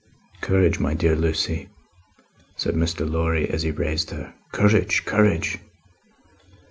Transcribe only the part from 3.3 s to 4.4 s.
as he raised her.